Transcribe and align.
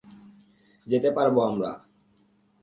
যেতে 0.87 1.09
পারব 1.11 1.35
আমরা। 1.41 1.71